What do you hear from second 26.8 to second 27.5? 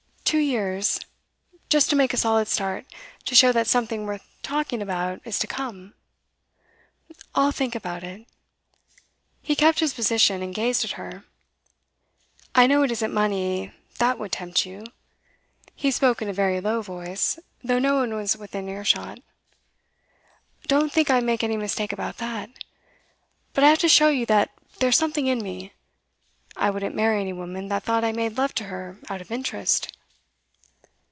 marry any